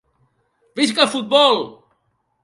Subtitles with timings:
[0.79, 1.61] Visca el futbol!